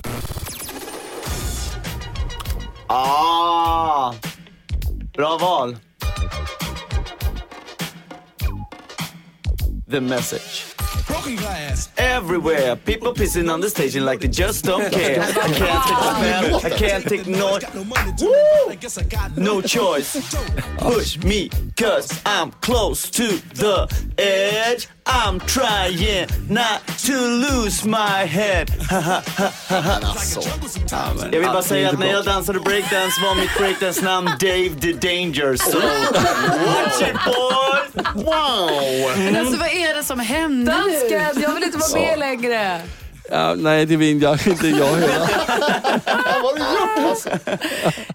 [2.86, 4.14] Ah!
[5.14, 5.76] Bra val.
[9.90, 10.77] The message.
[11.96, 15.20] Everywhere, people pissing on the station like they just don't care.
[15.20, 17.58] I can't take the smell, I can't take no...
[18.20, 18.72] Woo!
[19.36, 20.34] No choice.
[20.78, 24.88] Push me, cause I'm close to the edge.
[25.08, 28.66] I'm trying not to lose my head.
[31.32, 35.56] Jag vill bara säga att när jag dansade breakdance var mitt breakdance-namn Dave the Danger.
[35.56, 35.78] So
[36.66, 38.24] watch it boy!
[38.24, 39.16] Wow!
[39.16, 40.92] Men alltså vad är det som händer nu?
[40.92, 42.80] Dansken, jag vill inte vara med längre.
[43.30, 45.18] Ja, nej, det vill jag inte jag heller.
[46.06, 47.28] Vad har du gjort alltså?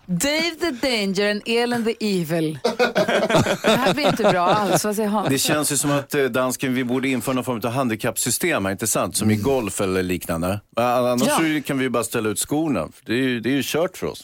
[0.06, 2.60] Dave the Danger and Elin the Evil.
[3.64, 4.86] Det här blir inte bra alls.
[4.86, 5.30] Vad säger Hans?
[5.30, 8.72] Det känns ju som att eh, dansken, vi borde införa någon form av handikappsystem här,
[8.72, 9.16] inte sant?
[9.18, 10.60] Som i golf eller liknande.
[10.78, 11.38] Annars Ja.
[11.38, 12.88] så kan vi ju bara ställa ut skorna.
[13.06, 14.24] Det är ju, det är ju kört för oss.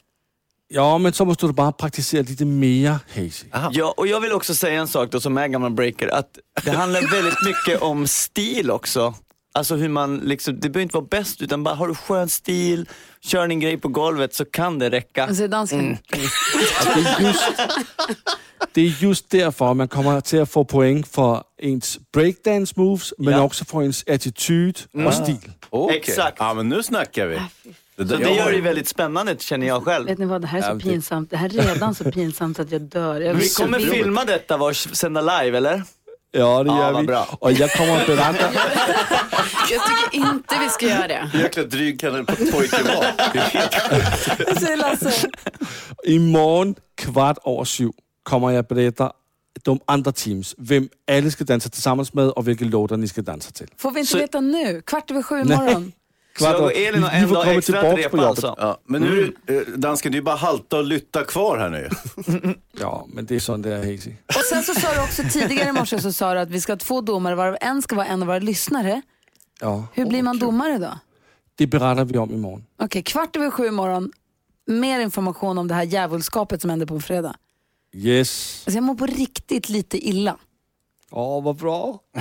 [0.71, 3.69] Ja, men så måste du bara praktisera lite mer, Hazy.
[3.71, 6.29] Ja, och jag vill också säga en sak då som är gammal breaker, att
[6.63, 9.13] det handlar väldigt mycket om stil också.
[9.53, 12.89] Alltså hur man liksom, det behöver inte vara bäst utan bara har du skön stil,
[13.21, 15.35] kör din grej på golvet så kan det räcka.
[15.35, 15.97] Säger dansken?
[16.13, 16.19] Det
[17.01, 17.43] är just,
[18.73, 23.33] det är just därför man kommer till att få poäng för ens breakdance moves, men
[23.33, 23.41] Ja.
[23.41, 25.51] också för ens attityd och stil.
[25.69, 25.97] Okej.
[25.97, 26.35] Exakt.
[26.39, 27.35] Ja, men nu snackar vi.
[27.95, 30.05] Det, där- Så det gör det ju väldigt spännande känner jag själv.
[30.07, 31.29] Vet ni vad, det här är så det- pinsamt.
[31.29, 33.21] Det här är redan så pinsamt att jag dör.
[33.21, 35.83] Jag Vi kommer filma detta och sända live eller?
[36.31, 37.07] Ja, det Ja, gör vi.
[37.07, 37.27] bra.
[37.39, 38.53] Och jag kommer att berätta.
[39.71, 41.29] Jag tycker inte vi ska göra det.
[41.33, 43.05] Jäkla dryg kan en pojke vara.
[44.37, 45.29] Det säger Lasse?
[46.03, 47.91] Imorgon kvart över sju
[48.23, 49.11] kommer jag berätta
[49.63, 53.51] de andra teams, vem alla ska dansa tillsammans med och vilka låtar ni ska dansa
[53.51, 53.67] till.
[53.77, 54.81] Får vi inte Så- veta nu?
[54.85, 55.57] Kvart över sju Nej.
[55.57, 55.91] imorgon.
[56.39, 58.55] Så jag och Elin har en dag extra att repa alltså.
[58.57, 61.89] Ja, men nu, eh, dansken, det är bara halta och lytta kvar här nu.
[62.79, 64.11] Ja, men det är sånt det är Hazy.
[64.27, 66.71] Och sen så sa du också tidigare i morse så sa du att vi ska
[66.71, 69.01] ha två domare varav en ska vara en av våra lyssnare.
[69.61, 70.99] Ja, Hur blir man domare då?
[71.55, 72.65] det berättar vi om imorgon.
[72.81, 74.11] Okej, kvart över sju imorgon.
[74.67, 77.35] Mer information om det här djävulskapet som hände på fredag.
[77.93, 78.61] Yes.
[78.65, 80.37] Alltså jag mår på riktigt lite illa.
[81.11, 81.99] Åh, vad bra.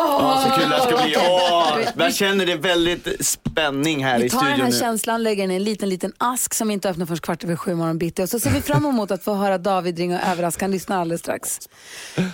[0.00, 1.14] Åh, så kul det här ska bli.
[1.18, 4.78] Åh, jag känner det väldigt spänning här Vi i tar den studion här nu.
[4.78, 7.70] känslan, lägger den i en liten, liten ask som inte öppnar förrän kvart över sju
[7.72, 8.22] imorgon bitti.
[8.22, 10.64] Och så ser vi fram emot att få höra David ringa och överraska.
[10.64, 11.60] Han lyssnar alldeles strax.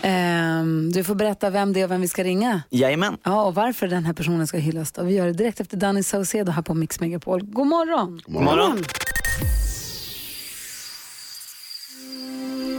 [0.02, 2.62] Ehm, du får berätta vem det är och vem vi ska ringa.
[2.70, 3.16] Jajamän.
[3.22, 4.92] Ja, och varför den här personen ska hyllas.
[4.92, 5.02] Då.
[5.02, 7.42] Vi gör det direkt efter Danny Saucedo här på Mix Megapol.
[7.42, 8.20] God morgon!
[8.26, 8.84] God morgon.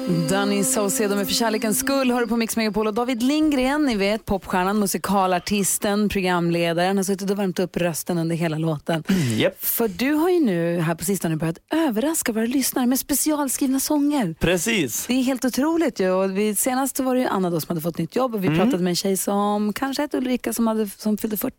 [0.07, 3.95] Danny Saucedo med För kärlekens skull hör du på Mix Megapol och David Lindgren, ni
[3.95, 9.03] vet popstjärnan, musikalartisten, programledaren har suttit och värmt upp rösten under hela låten.
[9.37, 9.63] Japp.
[9.63, 14.35] För du har ju nu här på sistone börjat överraska våra lyssnare med specialskrivna sånger.
[14.39, 15.05] Precis.
[15.07, 16.11] Det är helt otroligt ju.
[16.11, 18.47] Och vi, senast var det ju Anna då som hade fått nytt jobb och vi
[18.47, 21.55] pratade med en tjej som kanske hette Ulrika som, hade, som fyllde 40.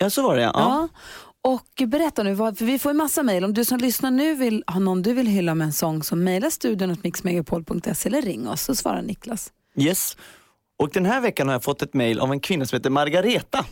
[0.00, 0.52] Ja, så var det ja.
[0.54, 0.88] Ja.
[1.44, 3.44] Och berätta nu, vad, för vi får ju massa mejl.
[3.44, 6.16] Om du som lyssnar nu vill ha någon du vill hylla med en sång så
[6.16, 9.52] mejla studion åt mixmegapol.se eller ring oss så svarar Niklas.
[9.76, 10.16] Yes.
[10.78, 13.66] Och den här veckan har jag fått ett mejl av en kvinna som heter Margareta.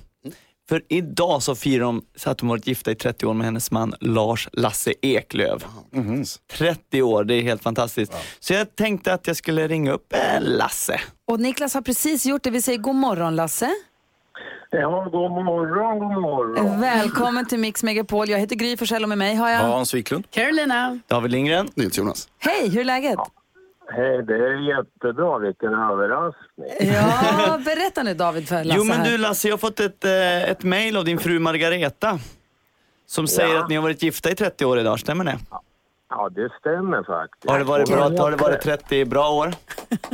[0.69, 3.71] För idag så firar de så att de varit gifta i 30 år med hennes
[3.71, 5.65] man Lars Lasse Eklöv.
[6.53, 8.13] 30 år, det är helt fantastiskt.
[8.41, 11.01] Så jag tänkte att jag skulle ringa upp eh, Lasse.
[11.27, 13.71] Och Niklas har precis gjort det, vi säger god morgon Lasse.
[14.71, 16.81] Ja, god morgon, god morgon.
[16.81, 18.29] Välkommen till Mix Megapol.
[18.29, 19.59] Jag heter Gry Forssell och med mig har jag...
[19.59, 20.31] Hans Wiklund.
[20.31, 20.99] Carolina.
[21.07, 21.69] David Lindgren.
[21.75, 22.29] Jonas.
[22.39, 23.19] Hej, hur är läget?
[23.91, 25.39] Hej, det är jättebra.
[25.39, 26.93] Vilken överraskning.
[26.95, 29.11] Ja, berätta nu David för Lasse Jo men här.
[29.11, 32.19] du Lasse, jag har fått ett, eh, ett mejl av din fru Margareta.
[33.07, 33.63] Som säger Ja.
[33.63, 35.39] att ni har varit gifta i 30 år idag, stämmer det?
[35.51, 35.63] Ja,
[36.31, 37.51] det stämmer faktiskt.
[37.51, 39.55] Har det varit, bra, har det varit 30 bra år?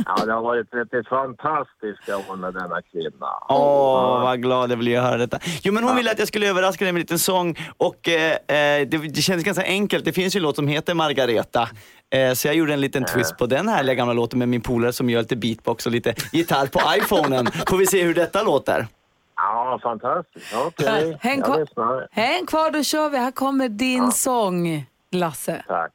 [0.05, 3.27] Ja, det har varit 30 fantastiska år med denna kvinna.
[3.49, 5.39] Åh, vad glad jag blir att höra detta.
[5.63, 8.31] Jo, men hon ville att jag skulle överraska dig med en liten sång och eh,
[8.31, 10.05] eh, det, det kändes ganska enkelt.
[10.05, 11.69] Det finns ju en låt som heter Margareta.
[12.13, 14.93] Eh, så jag gjorde en liten twist på den härliga gamla låten med min polare
[14.93, 17.47] som gör lite beatbox och lite gitarr på iPhonen.
[17.69, 18.87] Får vi se hur detta låter.
[19.35, 20.55] Ja, fantastiskt.
[20.67, 21.59] Okej, Häng jag kvar.
[21.59, 22.07] lyssnar.
[22.11, 23.17] Häng kvar, då kör vi.
[23.17, 25.63] Här kommer din sång, Lasse.
[25.67, 25.91] Tack,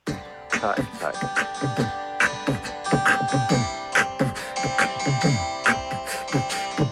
[0.60, 1.14] tack, tack.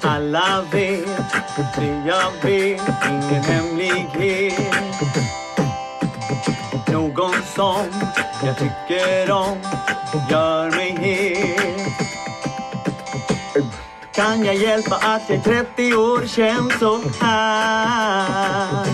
[0.03, 1.07] Alla vet
[1.77, 4.61] det jag vet, ingen hemlighet.
[6.93, 7.87] Någon som
[8.45, 9.59] jag tycker om
[10.31, 11.77] gör mig het.
[14.15, 18.87] Kan jag hjälpa att jag är 30 år känns så här?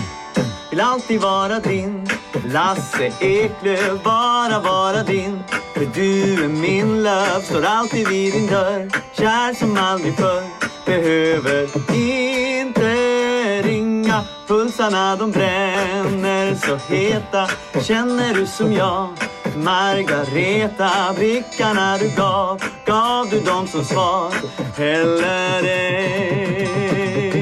[0.69, 2.09] Vill alltid vara din
[2.53, 8.89] Lasse Eklöf, bara vara din För du är min love, står alltid vid din dörr
[9.13, 10.43] Kär som aldrig förr,
[10.85, 17.47] behöver inte ringa Pulsarna de bränner så heta
[17.81, 19.09] Känner du som jag,
[19.55, 24.33] Margareta, blickarna du gav, gav du dem som svar?
[24.77, 27.32] Eller ej?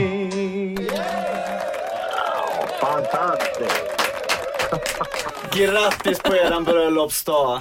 [5.54, 7.60] Grattis på eran bröllopsdag!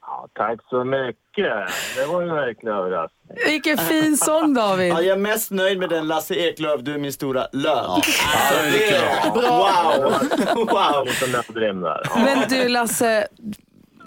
[0.00, 1.68] Ja, tack så mycket.
[1.96, 3.36] Det var ju verkligen överraskning.
[3.46, 4.92] Vilken fin sång David.
[4.92, 7.74] Ja, jag är mest nöjd med den Lasse Eklöf, du är min stora löv.
[7.74, 8.00] Ja,
[8.72, 10.12] det är Wow!
[10.66, 11.06] wow.
[11.94, 12.00] Ja.
[12.24, 13.26] Men du Lasse,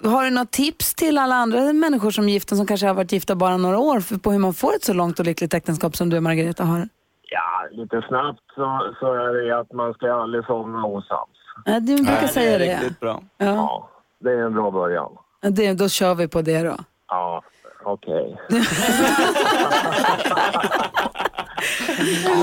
[0.04, 3.34] har du något tips till alla andra människor som gifta som kanske har varit gifta
[3.34, 6.10] bara några år för- på hur man får ett så långt och lyckligt äktenskap som
[6.10, 6.88] du och Margareta har?
[7.30, 11.30] Ja, lite snabbt så, så är det att man ska aldrig somna osams.
[11.64, 12.74] Ja, du brukar säga det.
[12.74, 13.22] Riktigt bra.
[13.38, 13.46] Ja.
[13.46, 13.90] Ja,
[14.20, 15.12] det är en bra början.
[15.40, 15.72] Ja, det.
[15.72, 16.76] Då kör vi på det då.
[17.08, 17.42] Ja,
[17.84, 18.36] okej.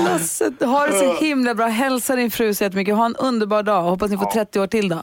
[0.04, 1.66] Lasse, ha det så himla bra.
[1.66, 2.94] Hälsa din fru så jättemycket.
[2.96, 3.82] Ha en underbar dag.
[3.82, 5.02] Hoppas ni får 30 år till då.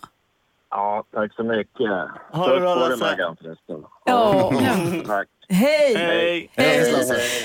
[0.70, 1.90] Ja, tack så mycket.
[2.32, 3.16] Ha det bra, Lasse.
[4.06, 4.52] Ja.
[5.08, 5.28] Tack.
[5.50, 5.96] Hej!
[5.96, 6.52] Hej!
[6.56, 6.94] Hej!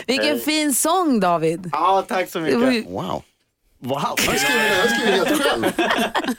[0.07, 1.71] Vilken fin sång David.
[1.73, 2.87] Ja, tack så mycket.
[2.91, 3.23] Wow.
[3.85, 3.97] Wow!
[4.27, 5.65] Jag skriver, jag skriver helt själv.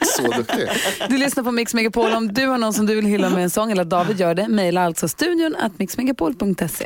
[0.05, 0.67] Så duktig.
[1.09, 2.11] Du lyssnar på Mix Megapol.
[2.11, 4.35] Om du har någon som du vill hylla med en sång eller att David gör
[4.35, 6.85] det, mejla alltså studion at mixmegapol.se.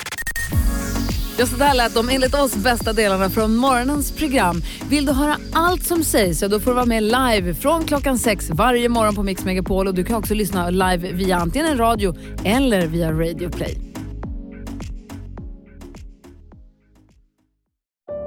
[1.38, 4.62] Ja, så där lät de enligt oss bästa delarna från morgonens program.
[4.90, 8.18] Vill du höra allt som sägs så då får du vara med live från klockan
[8.20, 9.88] sex varje morgon på Mix Megapol.
[9.88, 13.89] Och du kan också lyssna live via antingen en radio eller via Radio Play.